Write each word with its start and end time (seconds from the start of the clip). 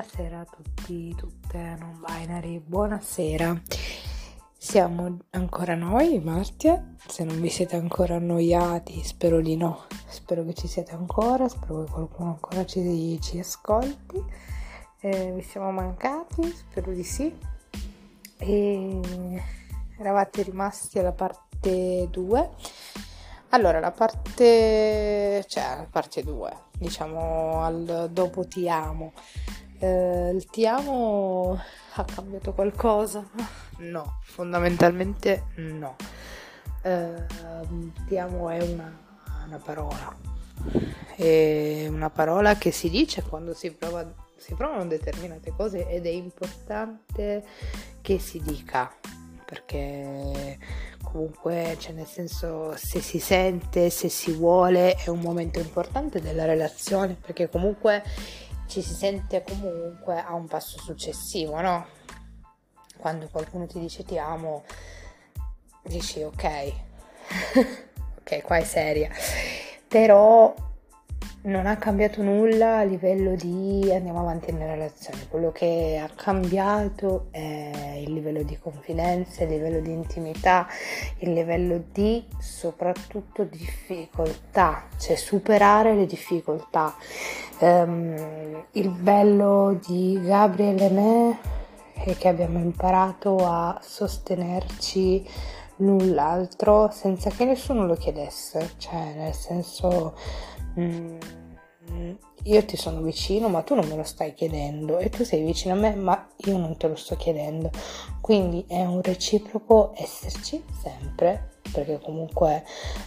Buonasera 0.00 0.40
a 0.40 0.44
tutti, 0.46 1.14
tutte 1.14 1.76
non 1.78 2.02
binary, 2.02 2.58
buonasera. 2.58 3.60
Siamo 4.56 5.18
ancora 5.32 5.74
noi, 5.74 6.18
Martia. 6.20 6.94
Se 7.06 7.22
non 7.22 7.38
vi 7.38 7.50
siete 7.50 7.76
ancora 7.76 8.14
annoiati, 8.14 9.04
spero 9.04 9.42
di 9.42 9.58
no. 9.58 9.84
Spero 10.06 10.42
che 10.46 10.54
ci 10.54 10.68
siate 10.68 10.92
ancora, 10.92 11.50
spero 11.50 11.84
che 11.84 11.90
qualcuno 11.90 12.30
ancora 12.30 12.64
ci, 12.64 13.20
ci 13.20 13.40
ascolti. 13.40 14.24
Eh, 15.00 15.32
vi 15.32 15.42
siamo 15.42 15.70
mancati, 15.70 16.50
spero 16.50 16.92
di 16.92 17.04
sì. 17.04 17.36
E 18.38 19.00
eravate 19.98 20.42
rimasti 20.44 20.98
alla 20.98 21.12
parte 21.12 22.08
2 22.10 22.50
allora, 23.52 23.80
la 23.80 23.90
parte, 23.90 25.44
cioè 25.48 25.64
la 25.76 25.86
parte 25.90 26.22
2, 26.22 26.52
diciamo 26.78 27.64
al 27.64 28.08
dopo 28.12 28.46
ti 28.46 28.68
amo. 28.68 29.12
Eh, 29.82 30.30
il 30.34 30.44
ti 30.44 30.66
amo 30.66 31.58
ha 31.94 32.04
cambiato 32.04 32.52
qualcosa? 32.52 33.26
No, 33.78 34.18
fondamentalmente 34.22 35.44
no. 35.56 35.96
Eh, 36.82 37.26
ti 38.06 38.18
amo 38.18 38.50
è 38.50 38.60
una, 38.62 38.94
una 39.46 39.58
parola. 39.58 40.14
È 41.16 41.86
una 41.88 42.10
parola 42.10 42.56
che 42.56 42.70
si 42.70 42.90
dice 42.90 43.22
quando 43.22 43.54
si, 43.54 43.72
prova, 43.72 44.06
si 44.36 44.52
provano 44.52 44.84
determinate 44.86 45.52
cose 45.56 45.88
ed 45.88 46.04
è 46.04 46.10
importante 46.10 47.42
che 48.02 48.18
si 48.18 48.38
dica 48.42 48.92
perché 49.46 50.58
comunque, 51.02 51.76
cioè 51.80 51.92
nel 51.92 52.06
senso, 52.06 52.76
se 52.76 53.00
si 53.00 53.18
sente, 53.18 53.90
se 53.90 54.08
si 54.08 54.30
vuole, 54.30 54.94
è 54.94 55.08
un 55.08 55.18
momento 55.18 55.58
importante 55.58 56.20
della 56.20 56.44
relazione, 56.44 57.16
perché 57.20 57.48
comunque 57.48 58.04
ci 58.70 58.82
si 58.82 58.94
sente 58.94 59.42
comunque 59.42 60.22
a 60.22 60.32
un 60.34 60.46
passo 60.46 60.78
successivo, 60.78 61.60
no? 61.60 61.86
Quando 62.96 63.28
qualcuno 63.28 63.66
ti 63.66 63.80
dice 63.80 64.04
ti 64.04 64.16
amo, 64.16 64.62
dici 65.82 66.22
ok, 66.22 66.72
ok, 68.20 68.42
qua 68.42 68.58
è 68.58 68.64
seria, 68.64 69.10
però 69.88 70.54
non 71.42 71.66
ha 71.66 71.76
cambiato 71.76 72.22
nulla 72.22 72.78
a 72.78 72.82
livello 72.82 73.34
di 73.34 73.90
andiamo 73.94 74.20
avanti 74.20 74.52
nella 74.52 74.74
relazione. 74.74 75.26
Quello 75.28 75.50
che 75.52 75.98
ha 76.02 76.10
cambiato 76.14 77.28
è 77.30 78.02
il 78.04 78.12
livello 78.12 78.42
di 78.42 78.58
confidenza, 78.58 79.44
il 79.44 79.50
livello 79.50 79.80
di 79.80 79.90
intimità, 79.90 80.66
il 81.18 81.32
livello 81.32 81.82
di 81.92 82.22
soprattutto 82.38 83.44
difficoltà, 83.44 84.84
cioè 84.98 85.16
superare 85.16 85.94
le 85.94 86.04
difficoltà. 86.04 86.94
Um, 87.60 88.64
il 88.72 88.90
bello 88.90 89.78
di 89.86 90.20
Gabriele 90.22 90.86
e 90.86 90.90
me 90.90 91.38
è 91.94 92.16
che 92.16 92.28
abbiamo 92.28 92.58
imparato 92.58 93.36
a 93.38 93.78
sostenerci 93.82 95.26
l'un 95.76 96.14
l'altro 96.14 96.90
senza 96.90 97.30
che 97.30 97.44
nessuno 97.44 97.86
lo 97.86 97.94
chiedesse, 97.94 98.72
cioè 98.76 99.14
nel 99.14 99.34
senso 99.34 100.14
mm, 100.80 102.12
io 102.44 102.64
ti 102.64 102.76
sono 102.76 103.02
vicino 103.02 103.48
ma 103.48 103.62
tu 103.62 103.74
non 103.74 103.86
me 103.86 103.96
lo 103.96 104.04
stai 104.04 104.34
chiedendo. 104.34 104.98
E 104.98 105.10
tu 105.10 105.24
sei 105.24 105.42
vicino 105.44 105.74
a 105.74 105.76
me 105.76 105.94
ma 105.94 106.28
io 106.44 106.56
non 106.56 106.76
te 106.76 106.88
lo 106.88 106.96
sto 106.96 107.16
chiedendo. 107.16 107.70
Quindi 108.20 108.64
è 108.66 108.84
un 108.84 109.02
reciproco 109.02 109.92
esserci 109.96 110.64
sempre 110.80 111.58
perché 111.72 112.00
comunque 112.00 112.64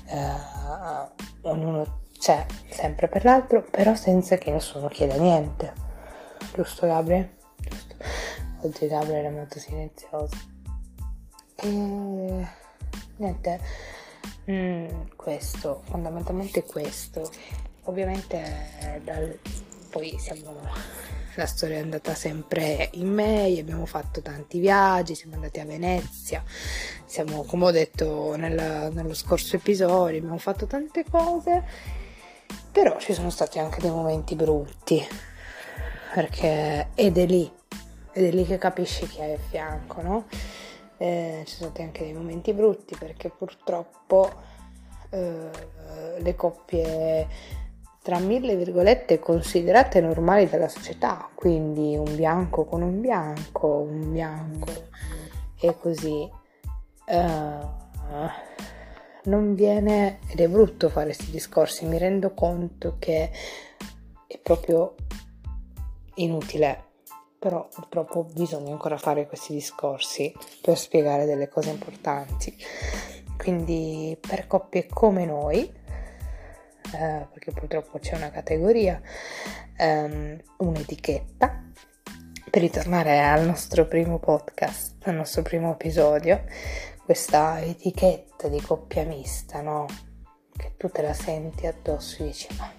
eh, 0.07 1.49
ognuno 1.49 2.01
c'è 2.17 2.45
sempre 2.69 3.09
per 3.09 3.25
l'altro 3.25 3.66
però 3.69 3.95
senza 3.95 4.38
che 4.38 4.51
nessuno 4.51 4.88
chieda 4.88 5.16
niente. 5.16 5.73
Giusto 6.53 6.85
Gabriele? 6.85 7.38
giusto. 7.57 7.95
Oggi 8.61 8.88
Gabriele 8.88 9.28
è 9.28 9.31
molto 9.31 9.59
silenzioso. 9.59 10.35
E 11.55 12.47
niente 13.17 13.59
mm, 14.49 14.87
questo 15.15 15.81
fondamentalmente 15.85 16.63
questo 16.63 17.29
ovviamente 17.83 19.01
dal, 19.03 19.39
poi 19.89 20.17
siamo, 20.17 20.59
la 21.35 21.45
storia 21.45 21.77
è 21.77 21.81
andata 21.81 22.13
sempre 22.13 22.89
in 22.93 23.13
May, 23.13 23.59
abbiamo 23.59 23.85
fatto 23.85 24.21
tanti 24.21 24.59
viaggi, 24.59 25.15
siamo 25.15 25.35
andati 25.35 25.59
a 25.59 25.65
Venezia, 25.65 26.43
siamo, 27.05 27.43
come 27.43 27.65
ho 27.65 27.71
detto 27.71 28.35
nel, 28.35 28.91
nello 28.93 29.13
scorso 29.13 29.55
episodio, 29.55 30.17
abbiamo 30.17 30.37
fatto 30.37 30.65
tante 30.65 31.03
cose, 31.09 31.63
però 32.71 32.97
ci 32.99 33.13
sono 33.13 33.29
stati 33.29 33.59
anche 33.59 33.81
dei 33.81 33.91
momenti 33.91 34.35
brutti, 34.35 35.05
perché 36.13 36.89
ed 36.93 37.17
è 37.17 37.25
lì, 37.25 37.51
ed 38.13 38.25
è 38.25 38.31
lì 38.31 38.45
che 38.45 38.57
capisci 38.57 39.07
chi 39.07 39.21
hai 39.21 39.33
a 39.33 39.39
fianco, 39.49 40.01
no? 40.01 40.25
Eh, 41.03 41.44
ci 41.46 41.56
sono 41.56 41.72
stati 41.72 41.81
anche 41.81 42.06
dei 42.06 42.14
momenti 42.14 42.53
brutti 42.53 42.96
perché 42.97 43.28
purtroppo 43.30 44.31
eh, 45.09 45.50
le 46.18 46.36
coppie 46.38 47.28
tra 48.02 48.19
mille 48.19 48.56
virgolette 48.56 49.19
considerate 49.19 50.00
normali 50.00 50.47
dalla 50.47 50.69
società, 50.69 51.30
quindi 51.36 51.97
un 51.97 52.16
bianco 52.16 52.64
con 52.64 52.81
un 52.81 53.02
bianco, 53.02 53.68
un 53.68 54.14
bianco 54.14 54.72
e 55.59 55.78
così. 55.78 56.31
Uh, 57.06 57.68
non 59.25 59.56
viene 59.56 60.20
ed 60.30 60.40
è 60.40 60.47
brutto 60.47 60.88
fare 60.88 61.08
questi 61.08 61.31
discorsi, 61.31 61.85
mi 61.85 61.97
rendo 61.97 62.34
conto 62.34 62.96
che 62.97 63.30
è 64.25 64.40
proprio 64.41 64.96
inutile, 66.16 66.84
però 67.43 67.67
purtroppo 67.67 68.23
bisogna 68.23 68.71
ancora 68.71 68.97
fare 68.97 69.27
questi 69.27 69.51
discorsi 69.51 70.33
per 70.61 70.77
spiegare 70.77 71.25
delle 71.25 71.49
cose 71.49 71.71
importanti. 71.71 72.55
Quindi 73.35 74.17
per 74.17 74.47
coppie 74.47 74.87
come 74.87 75.25
noi, 75.25 75.59
eh, 75.65 77.27
perché 77.29 77.51
purtroppo 77.51 77.99
c'è 77.99 78.15
una 78.15 78.31
categoria, 78.31 79.01
um, 79.77 80.41
un'etichetta. 80.59 81.71
Per 82.49 82.61
ritornare 82.61 83.19
al 83.19 83.45
nostro 83.45 83.87
primo 83.87 84.19
podcast, 84.19 85.05
al 85.05 85.15
nostro 85.15 85.41
primo 85.41 85.73
episodio, 85.73 86.45
questa 87.03 87.61
etichetta 87.61 88.47
di 88.47 88.61
coppia 88.61 89.03
mista, 89.03 89.59
no? 89.59 89.85
Che 90.55 90.75
tu 90.77 90.87
te 90.87 91.01
la 91.01 91.13
senti 91.13 91.67
addosso 91.67 92.23
e 92.23 92.27
dici 92.27 92.47
ma 92.57 92.71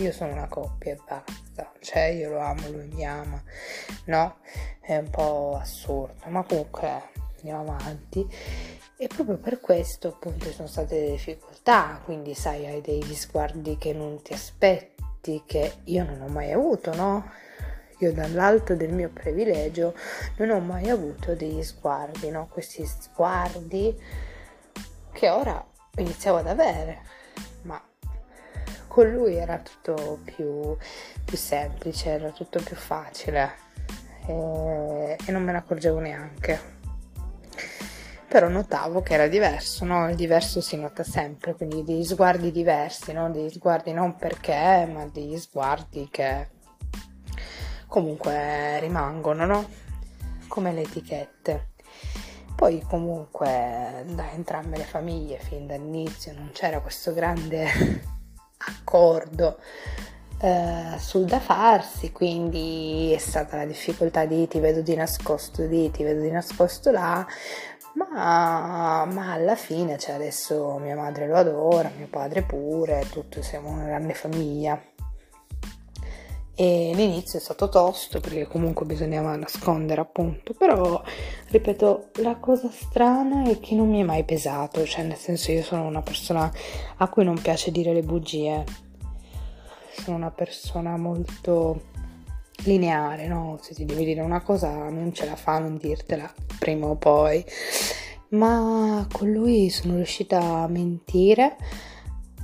io 0.00 0.12
sono 0.12 0.32
una 0.32 0.48
coppia 0.48 0.92
e 0.92 0.98
basta, 1.06 1.32
cioè 1.80 2.04
io 2.04 2.30
lo 2.30 2.38
amo, 2.38 2.68
lui 2.68 2.86
mi 2.88 3.04
ama, 3.04 3.42
no? 4.06 4.36
È 4.80 4.96
un 4.96 5.10
po' 5.10 5.58
assurdo, 5.60 6.14
ma 6.28 6.42
comunque 6.42 7.02
andiamo 7.36 7.74
avanti. 7.74 8.26
E 8.96 9.06
proprio 9.06 9.38
per 9.38 9.60
questo 9.60 10.08
appunto 10.08 10.46
ci 10.46 10.52
sono 10.52 10.68
state 10.68 10.98
delle 10.98 11.10
difficoltà, 11.12 12.00
quindi 12.04 12.34
sai 12.34 12.66
hai 12.66 12.80
degli 12.80 13.14
sguardi 13.14 13.78
che 13.78 13.92
non 13.92 14.20
ti 14.22 14.32
aspetti, 14.32 15.42
che 15.46 15.78
io 15.84 16.04
non 16.04 16.20
ho 16.20 16.28
mai 16.28 16.52
avuto, 16.52 16.94
no? 16.94 17.30
Io 18.00 18.12
dall'alto 18.12 18.74
del 18.74 18.92
mio 18.92 19.10
privilegio 19.10 19.94
non 20.36 20.50
ho 20.50 20.60
mai 20.60 20.88
avuto 20.88 21.34
degli 21.34 21.62
sguardi, 21.62 22.30
no? 22.30 22.48
Questi 22.48 22.84
sguardi 22.86 23.98
che 25.12 25.28
ora 25.28 25.64
iniziavo 25.96 26.38
ad 26.38 26.46
avere, 26.46 27.02
ma 27.62 27.82
con 28.90 29.08
lui 29.08 29.36
era 29.36 29.58
tutto 29.58 30.18
più, 30.24 30.76
più 31.24 31.36
semplice, 31.36 32.10
era 32.10 32.30
tutto 32.30 32.60
più 32.60 32.74
facile 32.74 33.52
e, 34.26 35.16
e 35.24 35.30
non 35.30 35.44
me 35.44 35.52
ne 35.52 35.58
accorgevo 35.58 36.00
neanche 36.00 36.78
però 38.26 38.48
notavo 38.48 39.00
che 39.00 39.14
era 39.14 39.26
diverso, 39.26 39.84
no? 39.84 40.08
Il 40.08 40.14
diverso 40.14 40.60
si 40.60 40.76
nota 40.76 41.02
sempre, 41.02 41.54
quindi 41.54 41.82
degli 41.82 42.04
sguardi 42.04 42.52
diversi, 42.52 43.12
no? 43.12 43.28
Degli 43.28 43.50
sguardi 43.50 43.92
non 43.92 44.14
perché, 44.14 44.88
ma 44.88 45.04
degli 45.06 45.36
sguardi 45.36 46.06
che 46.08 46.48
comunque 47.88 48.78
rimangono, 48.78 49.46
no? 49.46 49.68
Come 50.46 50.72
le 50.72 50.82
etichette. 50.82 51.70
Poi 52.54 52.80
comunque 52.82 54.04
da 54.14 54.30
entrambe 54.30 54.76
le 54.76 54.84
famiglie 54.84 55.38
fin 55.38 55.66
dall'inizio 55.66 56.32
non 56.32 56.50
c'era 56.52 56.80
questo 56.80 57.12
grande 57.12 58.18
accordo 58.66 59.58
eh, 60.40 60.98
sul 60.98 61.24
da 61.24 61.40
farsi, 61.40 62.12
quindi 62.12 63.12
è 63.14 63.18
stata 63.18 63.56
la 63.56 63.66
difficoltà 63.66 64.24
di 64.24 64.48
ti 64.48 64.58
vedo 64.58 64.80
di 64.80 64.94
nascosto 64.94 65.66
di 65.66 65.90
ti 65.90 66.02
vedo 66.02 66.22
di 66.22 66.30
nascosto 66.30 66.90
là, 66.90 67.26
ma, 67.94 69.04
ma, 69.04 69.32
alla 69.32 69.56
fine, 69.56 69.98
cioè 69.98 70.14
adesso 70.14 70.78
mia 70.78 70.96
madre 70.96 71.26
lo 71.26 71.36
adora, 71.36 71.90
mio 71.96 72.08
padre 72.08 72.42
pure, 72.42 73.06
tutti 73.10 73.42
siamo 73.42 73.70
una 73.70 73.84
grande 73.84 74.14
famiglia. 74.14 74.80
E 76.60 76.92
l'inizio 76.94 77.38
è 77.38 77.40
stato 77.40 77.70
tosto 77.70 78.20
perché 78.20 78.46
comunque 78.46 78.84
bisognava 78.84 79.34
nascondere 79.34 80.02
appunto, 80.02 80.52
però 80.52 81.02
ripeto, 81.48 82.10
la 82.16 82.36
cosa 82.36 82.68
strana 82.70 83.48
è 83.48 83.58
che 83.58 83.74
non 83.74 83.88
mi 83.88 84.00
è 84.00 84.02
mai 84.02 84.24
pesato, 84.24 84.84
cioè 84.84 85.04
nel 85.04 85.16
senso 85.16 85.52
io 85.52 85.62
sono 85.62 85.86
una 85.86 86.02
persona 86.02 86.52
a 86.98 87.08
cui 87.08 87.24
non 87.24 87.40
piace 87.40 87.70
dire 87.70 87.94
le 87.94 88.02
bugie, 88.02 88.62
sono 89.90 90.18
una 90.18 90.30
persona 90.30 90.98
molto 90.98 91.80
lineare, 92.64 93.26
no? 93.26 93.58
Se 93.62 93.72
ti 93.72 93.86
devi 93.86 94.04
dire 94.04 94.20
una 94.20 94.42
cosa 94.42 94.90
non 94.90 95.14
ce 95.14 95.24
la 95.24 95.36
fa 95.36 95.60
non 95.60 95.78
dirtela 95.78 96.30
prima 96.58 96.88
o 96.88 96.96
poi. 96.96 97.42
Ma 98.32 99.06
con 99.10 99.30
lui 99.32 99.70
sono 99.70 99.94
riuscita 99.94 100.38
a 100.38 100.68
mentire, 100.68 101.56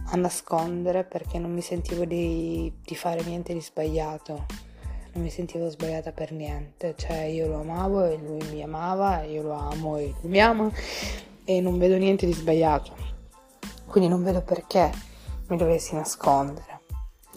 a 0.09 0.17
nascondere 0.17 1.05
perché 1.05 1.39
non 1.39 1.53
mi 1.53 1.61
sentivo 1.61 2.05
di, 2.05 2.73
di 2.83 2.95
fare 2.95 3.23
niente 3.23 3.53
di 3.53 3.61
sbagliato. 3.61 4.47
Non 5.13 5.25
mi 5.25 5.31
sentivo 5.31 5.69
sbagliata 5.71 6.13
per 6.13 6.33
niente, 6.33 6.95
cioè 6.97 7.23
io 7.23 7.49
lo 7.49 7.61
amavo 7.61 8.05
e 8.05 8.19
lui 8.19 8.47
mi 8.51 8.63
amava, 8.63 9.23
io 9.23 9.43
lo 9.43 9.53
amo 9.53 9.97
e 9.97 10.15
lui 10.21 10.31
mi 10.31 10.41
ama 10.41 10.71
e 11.45 11.61
non 11.61 11.79
vedo 11.79 11.97
niente 11.97 12.27
di 12.27 12.33
sbagliato. 12.33 12.93
Quindi 13.87 14.11
non 14.11 14.23
vedo 14.23 14.43
perché 14.43 14.91
mi 15.49 15.57
dovessi 15.57 15.95
nascondere. 15.95 16.81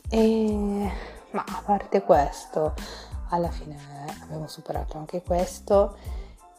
E 0.10 0.92
ma 1.32 1.44
a 1.48 1.62
parte 1.64 2.02
questo, 2.02 2.74
alla 3.30 3.50
fine 3.50 3.78
abbiamo 4.24 4.48
superato 4.48 4.98
anche 4.98 5.22
questo 5.22 5.96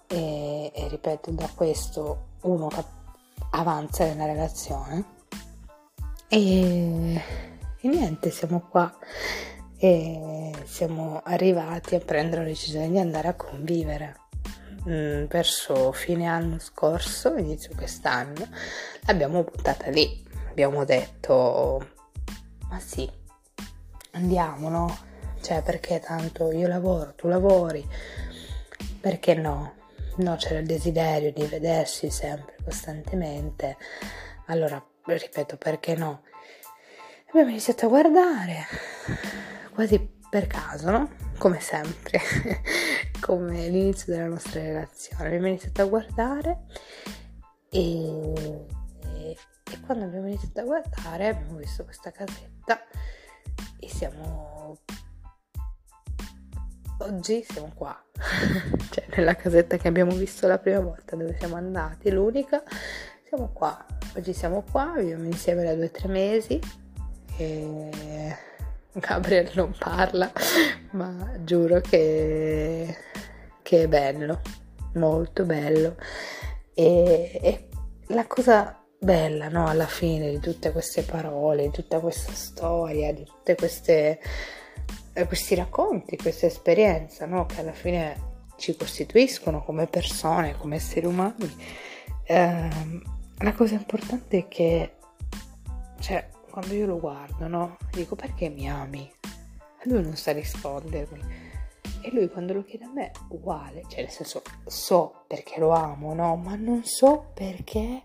e, 0.07 0.71
e 0.75 0.89
ripeto, 0.89 1.33
da 1.33 1.49
questo 1.55 2.29
uno 2.43 2.69
avanza 3.51 4.05
nella 4.05 4.27
relazione 4.27 5.19
e, 6.33 7.21
e 7.81 7.89
niente, 7.89 8.31
siamo 8.31 8.61
qua 8.61 8.97
e 9.77 10.53
siamo 10.65 11.21
arrivati 11.25 11.97
a 11.97 11.99
prendere 11.99 12.43
la 12.43 12.49
decisione 12.49 12.89
di 12.89 12.99
andare 12.99 13.27
a 13.27 13.35
convivere. 13.35 14.17
Mm, 14.89 15.25
verso 15.25 15.91
fine 15.91 16.27
anno 16.27 16.61
scorso, 16.61 17.37
inizio 17.37 17.75
quest'anno, 17.75 18.49
l'abbiamo 19.07 19.43
buttata 19.43 19.91
lì. 19.91 20.25
Abbiamo 20.49 20.85
detto, 20.85 21.85
ma 22.69 22.79
sì, 22.79 23.11
andiamo, 24.13 24.69
no? 24.69 24.99
Cioè, 25.41 25.63
perché 25.63 25.99
tanto 25.99 26.53
io 26.53 26.69
lavoro, 26.69 27.15
tu 27.15 27.27
lavori, 27.27 27.85
perché 29.01 29.35
no? 29.35 29.75
No, 30.19 30.37
c'era 30.37 30.61
il 30.61 30.67
desiderio 30.67 31.33
di 31.33 31.45
vedersi 31.45 32.09
sempre, 32.09 32.57
costantemente. 32.63 33.77
Allora, 34.47 34.85
ripeto, 35.05 35.57
perché 35.57 35.95
no? 35.95 36.23
Abbiamo 37.29 37.51
iniziato 37.51 37.87
a 37.87 37.89
guardare, 37.89 38.67
quasi 39.73 40.19
per 40.29 40.47
caso, 40.47 40.91
no? 40.91 41.11
Come 41.39 41.61
sempre, 41.61 42.21
come 43.21 43.69
l'inizio 43.69 44.13
della 44.13 44.29
nostra 44.29 44.61
relazione. 44.61 45.27
Abbiamo 45.27 45.47
iniziato 45.47 45.83
a 45.83 45.87
guardare 45.87 46.65
e, 47.71 48.33
e, 49.05 49.37
e 49.71 49.81
quando 49.87 50.05
abbiamo 50.05 50.27
iniziato 50.27 50.61
a 50.61 50.65
guardare 50.65 51.29
abbiamo 51.29 51.57
visto 51.57 51.85
questa 51.85 52.11
casetta 52.11 52.81
e 53.79 53.89
siamo 53.89 54.77
oggi 56.99 57.45
siamo 57.49 57.71
qua 57.75 57.97
cioè 58.91 59.07
nella 59.15 59.35
casetta 59.35 59.77
che 59.77 59.89
abbiamo 59.89 60.13
visto 60.13 60.47
la 60.49 60.59
prima 60.59 60.81
volta 60.81 61.17
dove 61.17 61.37
siamo 61.39 61.57
andati 61.57 62.11
l'unica 62.11 62.63
siamo 63.31 63.51
qua 63.53 63.87
oggi 64.17 64.33
siamo 64.33 64.65
qua 64.69 64.95
viviamo 64.97 65.23
insieme 65.25 65.63
da 65.63 65.77
due 65.77 65.85
o 65.85 65.91
tre 65.93 66.09
mesi 66.09 66.61
e 67.37 68.37
Gabriel 68.93 69.49
non 69.55 69.73
parla 69.79 70.33
ma 70.93 71.31
giuro 71.45 71.81
che, 71.81 72.97
che 73.63 73.83
è 73.85 73.87
bello 73.87 74.41
molto 74.95 75.45
bello 75.45 75.95
e, 76.75 77.39
e 77.41 77.69
la 78.09 78.27
cosa 78.27 78.83
bella, 78.99 79.49
no? 79.49 79.67
Alla 79.67 79.87
fine 79.87 80.31
di 80.31 80.41
tutte 80.41 80.73
queste 80.73 81.03
parole, 81.03 81.63
di 81.63 81.71
tutta 81.71 82.01
questa 82.01 82.33
storia, 82.33 83.13
di 83.13 83.25
tutti 83.25 83.53
eh, 83.53 85.27
questi 85.27 85.55
racconti, 85.55 86.17
questa 86.17 86.47
esperienza, 86.47 87.27
no? 87.27 87.47
Che 87.47 87.61
alla 87.61 87.73
fine 87.73 88.29
ci 88.57 88.77
costituiscono 88.77 89.63
come 89.63 89.87
persone, 89.87 90.57
come 90.57 90.77
esseri 90.77 91.07
umani. 91.07 91.57
Eh, 92.25 92.69
la 93.43 93.55
cosa 93.55 93.75
importante 93.75 94.39
è 94.39 94.49
che, 94.49 94.97
cioè, 96.01 96.29
quando 96.51 96.75
io 96.75 96.87
lo 96.87 96.99
guardo, 96.99 97.47
no? 97.49 97.77
Dico 97.91 98.17
perché 98.17 98.49
mi 98.49 98.69
ami? 98.71 99.11
Lui 99.85 100.03
non 100.03 100.17
sa 100.17 100.33
rispondermi. 100.33 101.49
E 102.03 102.11
lui 102.13 102.29
quando 102.31 102.55
lo 102.55 102.65
chiede 102.65 102.85
a 102.85 102.91
me, 102.93 103.13
uguale, 103.29 103.85
cioè 103.89 104.01
nel 104.01 104.11
senso 104.11 104.43
so 104.67 105.25
perché 105.27 105.59
lo 105.59 105.71
amo, 105.71 106.15
no? 106.15 106.37
Ma 106.37 106.55
non 106.57 106.83
so 106.85 107.31
perché 107.35 108.03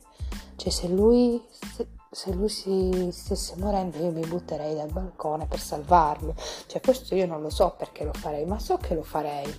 cioè 0.55 0.71
se 0.71 0.87
lui, 0.87 1.41
se, 1.49 1.87
se 2.09 2.33
lui 2.33 2.49
si 2.49 3.09
stesse 3.11 3.55
morendo 3.57 3.97
io 3.97 4.11
mi 4.11 4.25
butterei 4.25 4.73
dal 4.73 4.91
balcone 4.91 5.47
per 5.47 5.59
salvarlo. 5.59 6.35
Cioè 6.67 6.81
questo 6.81 7.15
io 7.15 7.25
non 7.25 7.41
lo 7.41 7.49
so 7.49 7.75
perché 7.77 8.03
lo 8.03 8.13
farei, 8.13 8.45
ma 8.45 8.59
so 8.59 8.77
che 8.77 8.93
lo 8.95 9.03
farei. 9.03 9.53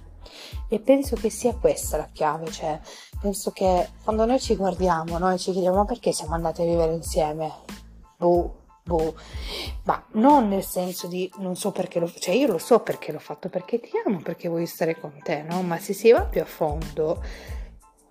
E 0.68 0.80
penso 0.80 1.16
che 1.16 1.30
sia 1.30 1.54
questa 1.54 1.96
la 1.96 2.08
chiave, 2.12 2.50
cioè 2.50 2.80
penso 3.20 3.50
che 3.50 3.88
quando 4.02 4.24
noi 4.24 4.40
ci 4.40 4.56
guardiamo, 4.56 5.18
noi 5.18 5.38
ci 5.38 5.52
chiediamo 5.52 5.76
ma 5.76 5.84
perché 5.84 6.12
siamo 6.12 6.34
andati 6.34 6.62
a 6.62 6.64
vivere 6.64 6.92
insieme? 6.94 7.52
Boh, 8.16 8.64
boh, 8.84 9.14
ma 9.84 10.04
non 10.12 10.48
nel 10.48 10.64
senso 10.64 11.06
di 11.08 11.30
non 11.38 11.56
so 11.56 11.72
perché 11.72 11.98
lo 11.98 12.08
cioè 12.08 12.34
io 12.34 12.46
lo 12.46 12.58
so 12.58 12.80
perché 12.80 13.12
l'ho 13.12 13.18
fatto, 13.18 13.48
perché 13.48 13.80
ti 13.80 13.90
amo, 14.04 14.20
perché 14.20 14.48
voglio 14.48 14.66
stare 14.66 14.98
con 14.98 15.12
te, 15.22 15.42
no? 15.42 15.62
Ma 15.62 15.78
se 15.78 15.92
si 15.92 16.10
va 16.12 16.22
più 16.22 16.40
a 16.40 16.46
fondo, 16.46 17.22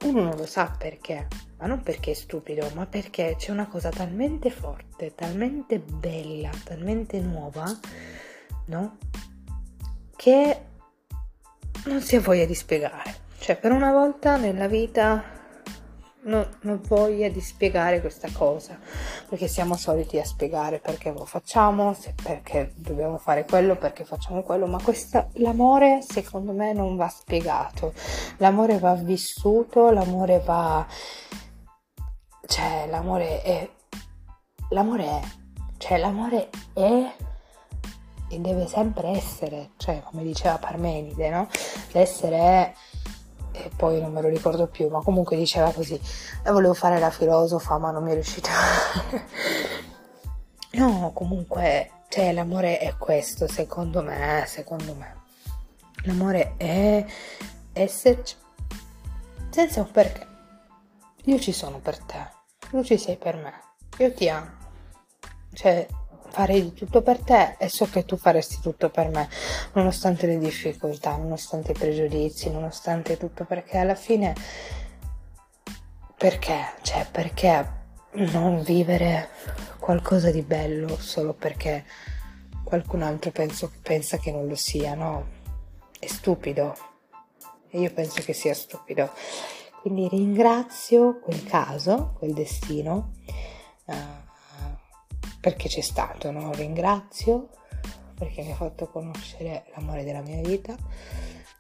uno 0.03 0.21
non 0.21 0.35
lo 0.35 0.45
sa 0.45 0.75
perché, 0.77 1.27
ma 1.57 1.67
non 1.67 1.81
perché 1.81 2.11
è 2.11 2.13
stupido, 2.13 2.69
ma 2.75 2.85
perché 2.85 3.35
c'è 3.37 3.51
una 3.51 3.67
cosa 3.67 3.89
talmente 3.89 4.49
forte, 4.49 5.15
talmente 5.15 5.79
bella, 5.79 6.49
talmente 6.63 7.19
nuova, 7.19 7.65
no? 8.65 8.97
Che 10.15 10.61
non 11.85 12.01
si 12.01 12.15
ha 12.15 12.21
voglia 12.21 12.45
di 12.45 12.55
spiegare. 12.55 13.23
Cioè, 13.39 13.57
per 13.57 13.71
una 13.71 13.91
volta 13.91 14.37
nella 14.37 14.67
vita 14.67 15.23
non, 16.25 16.47
non 16.61 16.81
voglia 16.87 17.29
di 17.29 17.41
spiegare 17.41 18.01
questa 18.01 18.29
cosa, 18.31 18.79
perché 19.29 19.47
siamo 19.47 19.75
soliti 19.75 20.17
a 20.19 20.25
spiegare 20.25 20.79
perché 20.79 21.11
lo 21.11 21.25
facciamo, 21.25 21.95
perché 22.23 22.73
dobbiamo 22.75 23.17
fare 23.17 23.45
quello, 23.45 23.75
perché 23.75 24.03
facciamo 24.03 24.41
quello, 24.41 24.65
ma 24.65 24.81
questa, 24.81 25.27
l'amore 25.33 26.01
secondo 26.01 26.51
me 26.53 26.73
non 26.73 26.95
va 26.95 27.07
spiegato, 27.07 27.93
l'amore 28.37 28.79
va 28.79 28.95
vissuto, 28.95 29.91
l'amore 29.91 30.39
va... 30.39 30.85
cioè 32.47 32.87
l'amore 32.89 33.41
è... 33.43 33.69
l'amore 34.69 35.05
è... 35.05 35.21
cioè 35.77 35.97
l'amore 35.97 36.49
è 36.73 37.15
e 38.29 38.39
deve 38.39 38.67
sempre 38.67 39.09
essere, 39.09 39.71
cioè 39.77 40.01
come 40.03 40.23
diceva 40.23 40.57
Parmenide, 40.57 41.29
no? 41.29 41.47
L'essere 41.91 42.37
è 42.37 42.73
e 43.57 43.71
poi 43.75 44.01
non 44.01 44.11
me 44.11 44.21
lo 44.21 44.27
ricordo 44.27 44.67
più, 44.67 44.89
ma 44.89 45.01
comunque 45.01 45.37
diceva 45.37 45.71
così. 45.71 45.99
E 46.43 46.51
volevo 46.51 46.73
fare 46.73 46.99
la 46.99 47.09
filosofa, 47.09 47.77
ma 47.77 47.89
non 47.91 48.03
mi 48.03 48.11
è 48.11 48.13
riuscita. 48.13 48.51
no, 50.73 51.11
comunque, 51.13 51.91
cioè, 52.09 52.33
l'amore 52.33 52.79
è 52.79 52.95
questo, 52.97 53.47
secondo 53.47 54.01
me, 54.03 54.43
secondo 54.45 54.93
me. 54.93 55.23
L'amore 56.03 56.55
è 56.57 57.05
esserci 57.71 58.35
senza 59.49 59.79
un 59.81 59.91
perché. 59.91 60.27
Io 61.23 61.39
ci 61.39 61.53
sono 61.53 61.79
per 61.79 61.97
te, 61.99 62.29
tu 62.69 62.83
ci 62.83 62.97
sei 62.97 63.17
per 63.17 63.37
me, 63.37 63.53
io 63.97 64.13
ti 64.13 64.29
amo. 64.29 64.51
Cioè, 65.53 65.87
farei 66.35 66.63
di 66.63 66.73
tutto 66.73 67.01
per 67.01 67.19
te 67.19 67.55
e 67.57 67.69
so 67.69 67.85
che 67.85 68.03
tu 68.03 68.17
faresti 68.17 68.59
tutto 68.59 68.89
per 68.89 69.07
me, 69.07 69.29
nonostante 69.71 70.27
le 70.27 70.37
difficoltà, 70.37 71.15
nonostante 71.15 71.71
i 71.71 71.75
pregiudizi, 71.75 72.51
nonostante 72.51 73.15
tutto, 73.15 73.45
perché 73.45 73.77
alla 73.77 73.95
fine 73.95 74.35
perché? 76.17 76.73
Cioè, 76.81 77.07
perché 77.09 77.83
non 78.33 78.61
vivere 78.63 79.29
qualcosa 79.79 80.29
di 80.29 80.41
bello 80.41 80.97
solo 80.99 81.33
perché 81.33 81.85
qualcun 82.65 83.01
altro 83.01 83.31
penso, 83.31 83.71
pensa 83.81 84.17
che 84.17 84.33
non 84.33 84.45
lo 84.45 84.55
sia, 84.55 84.93
no? 84.93 85.27
È 85.97 86.07
stupido. 86.07 86.75
E 87.69 87.79
io 87.79 87.93
penso 87.93 88.21
che 88.23 88.33
sia 88.33 88.53
stupido. 88.53 89.09
Quindi 89.79 90.09
ringrazio 90.09 91.17
quel 91.19 91.45
caso, 91.45 92.13
quel 92.17 92.33
destino. 92.33 93.13
Uh, 93.85 94.24
perché 95.45 95.69
c'è 95.69 95.81
stato, 95.81 96.31
no? 96.31 96.51
Ringrazio 96.53 97.49
perché 98.17 98.41
mi 98.41 98.53
ha 98.53 98.55
fatto 98.55 98.87
conoscere 98.87 99.65
l'amore 99.75 100.03
della 100.03 100.21
mia 100.21 100.41
vita. 100.41 100.75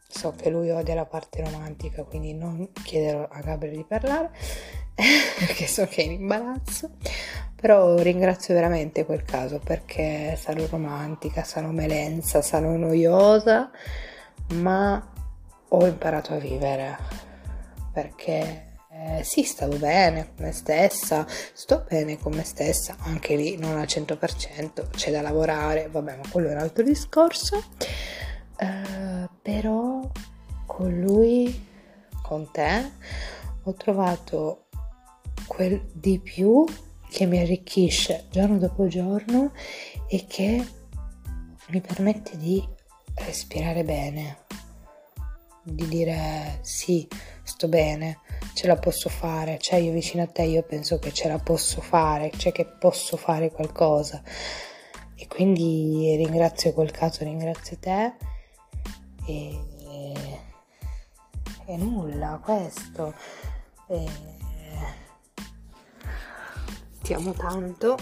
So 0.07 0.31
che 0.31 0.49
lui 0.49 0.71
odia 0.71 0.95
la 0.95 1.05
parte 1.05 1.43
romantica, 1.43 2.03
quindi 2.03 2.33
non 2.33 2.71
chiederò 2.71 3.27
a 3.29 3.39
Gabriele 3.41 3.77
di 3.77 3.83
parlare 3.83 4.31
perché 5.37 5.67
so 5.67 5.85
che 5.85 6.01
è 6.01 6.05
in 6.05 6.13
imbarazzo. 6.13 6.93
Però 7.55 7.95
ringrazio 7.99 8.55
veramente 8.55 9.05
quel 9.05 9.21
caso 9.21 9.59
perché 9.59 10.35
sarò 10.35 10.65
romantica, 10.65 11.43
sarò 11.43 11.69
melenza, 11.69 12.41
sarò 12.41 12.71
noiosa, 12.71 13.69
ma 14.53 15.13
ho 15.67 15.85
imparato 15.85 16.33
a 16.33 16.37
vivere 16.37 16.97
perché 17.93 18.74
eh, 18.97 19.23
sì, 19.25 19.43
stavo 19.43 19.75
bene 19.75 20.31
con 20.35 20.45
me 20.45 20.53
stessa, 20.53 21.27
sto 21.27 21.85
bene 21.87 22.17
con 22.17 22.33
me 22.33 22.43
stessa, 22.45 22.95
anche 22.99 23.35
lì 23.35 23.57
non 23.57 23.77
al 23.77 23.87
100%, 23.87 24.89
c'è 24.91 25.11
da 25.11 25.21
lavorare, 25.21 25.89
vabbè, 25.89 26.15
ma 26.15 26.29
quello 26.29 26.47
è 26.47 26.53
un 26.53 26.59
altro 26.59 26.81
discorso. 26.81 27.61
Eh, 28.57 29.29
però 29.41 29.99
con 30.65 30.97
lui, 30.97 31.67
con 32.21 32.49
te, 32.51 32.91
ho 33.63 33.73
trovato 33.73 34.67
quel 35.45 35.85
di 35.91 36.19
più 36.19 36.63
che 37.09 37.25
mi 37.25 37.39
arricchisce 37.39 38.27
giorno 38.29 38.57
dopo 38.57 38.87
giorno 38.87 39.51
e 40.07 40.25
che 40.25 40.65
mi 41.67 41.81
permette 41.81 42.37
di 42.37 42.65
respirare 43.15 43.83
bene, 43.83 44.45
di 45.63 45.85
dire 45.87 46.59
sì, 46.61 47.05
sto 47.43 47.67
bene, 47.67 48.19
ce 48.55 48.67
la 48.67 48.77
posso 48.77 49.09
fare, 49.09 49.57
cioè 49.59 49.79
io 49.79 49.91
vicino 49.91 50.23
a 50.23 50.27
te 50.27 50.43
io 50.43 50.63
penso 50.63 50.97
che 50.97 51.11
ce 51.11 51.27
la 51.27 51.37
posso 51.39 51.81
fare, 51.81 52.31
cioè 52.37 52.53
che 52.53 52.65
posso 52.65 53.17
fare 53.17 53.51
qualcosa. 53.51 54.23
E 55.13 55.27
quindi 55.27 56.15
ringrazio 56.15 56.71
quel 56.71 56.89
caso, 56.89 57.25
ringrazio 57.25 57.77
te 57.77 58.13
e, 59.27 59.59
e 61.65 61.77
nulla, 61.77 62.39
questo. 62.41 63.13
E, 63.89 64.09
ti 67.01 67.13
amo 67.13 67.33
tanto, 67.33 67.97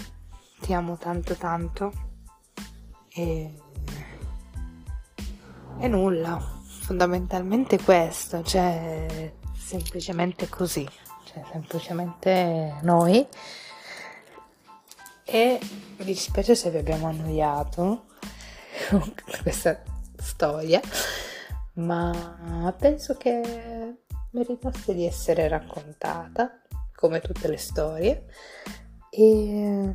ti 0.61 0.71
amo 0.71 0.97
tanto 0.97 1.33
tanto 1.33 1.91
e, 3.09 3.59
e 5.79 5.87
nulla, 5.87 6.39
fondamentalmente 6.81 7.81
questo, 7.81 8.43
cioè 8.43 9.41
semplicemente 9.63 10.49
così, 10.49 10.87
cioè 11.25 11.43
semplicemente 11.51 12.79
noi. 12.81 13.25
E 15.25 15.59
mi 15.97 16.05
dispiace 16.05 16.53
se 16.53 16.69
vi 16.69 16.77
abbiamo 16.77 17.07
annoiato 17.07 18.05
con 18.89 19.13
questa 19.41 19.81
storia, 20.17 20.81
ma 21.75 22.75
penso 22.77 23.15
che 23.15 23.97
meritasse 24.31 24.93
di 24.93 25.05
essere 25.05 25.47
raccontata 25.47 26.61
come 26.95 27.21
tutte 27.21 27.47
le 27.47 27.57
storie 27.57 28.25
e, 29.09 29.93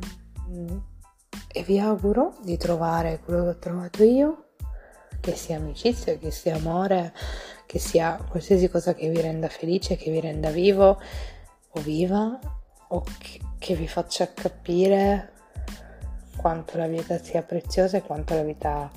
e 1.51 1.63
vi 1.63 1.79
auguro 1.79 2.37
di 2.41 2.57
trovare 2.57 3.19
quello 3.23 3.43
che 3.43 3.49
ho 3.49 3.59
trovato 3.59 4.03
io, 4.03 4.49
che 5.19 5.35
sia 5.35 5.57
amicizia, 5.57 6.17
che 6.17 6.31
sia 6.31 6.55
amore, 6.55 7.13
che 7.69 7.77
sia 7.77 8.19
qualsiasi 8.27 8.67
cosa 8.67 8.95
che 8.95 9.07
vi 9.09 9.21
renda 9.21 9.47
felice, 9.47 9.95
che 9.95 10.09
vi 10.09 10.19
renda 10.19 10.49
vivo 10.49 10.99
o 11.69 11.79
viva 11.81 12.39
o 12.87 13.03
che, 13.19 13.39
che 13.59 13.75
vi 13.75 13.87
faccia 13.87 14.33
capire 14.33 15.33
quanto 16.35 16.79
la 16.79 16.87
vita 16.87 17.21
sia 17.21 17.43
preziosa 17.43 17.97
e 17.97 18.01
quanto 18.01 18.33
la 18.33 18.41
vita 18.41 18.89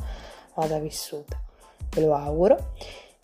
vada 0.55 0.79
vissuta. 0.79 1.39
Ve 1.91 2.01
lo 2.01 2.15
auguro 2.15 2.73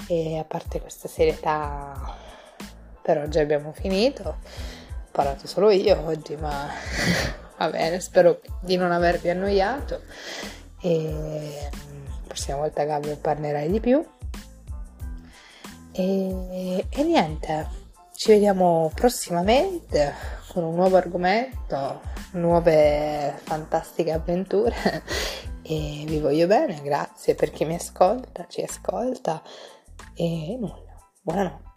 e 0.06 0.36
a 0.36 0.44
parte 0.44 0.82
questa 0.82 1.08
serietà 1.08 2.14
per 3.00 3.16
oggi 3.16 3.38
abbiamo 3.38 3.72
finito. 3.72 4.28
Ho 4.28 4.36
parlato 5.10 5.46
solo 5.46 5.70
io 5.70 5.98
oggi, 6.04 6.36
ma 6.36 6.68
va 7.56 7.70
bene, 7.70 8.00
spero 8.00 8.42
di 8.60 8.76
non 8.76 8.92
avervi 8.92 9.30
annoiato 9.30 10.02
e 10.82 11.70
la 11.70 12.20
prossima 12.26 12.58
volta 12.58 12.84
Gabio 12.84 13.16
parlerai 13.16 13.70
di 13.70 13.80
più 13.80 14.04
e, 15.98 16.86
e 16.88 17.02
niente, 17.02 17.66
ci 18.14 18.30
vediamo 18.30 18.90
prossimamente 18.94 20.14
con 20.52 20.62
un 20.62 20.76
nuovo 20.76 20.96
argomento, 20.96 22.00
nuove 22.32 23.34
fantastiche 23.42 24.12
avventure 24.12 25.02
e 25.62 26.04
vi 26.06 26.20
voglio 26.20 26.46
bene, 26.46 26.80
grazie 26.82 27.34
per 27.34 27.50
chi 27.50 27.64
mi 27.64 27.74
ascolta, 27.74 28.46
ci 28.48 28.62
ascolta 28.62 29.42
e 30.14 30.56
nulla, 30.60 31.10
buonanotte. 31.20 31.67